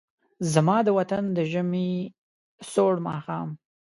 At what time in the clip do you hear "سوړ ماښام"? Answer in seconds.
2.71-3.49